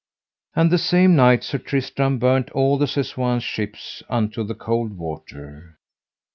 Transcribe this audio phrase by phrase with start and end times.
[0.55, 5.77] And the same night Sir Tristram burnt all the Sessoins' ships unto the cold water.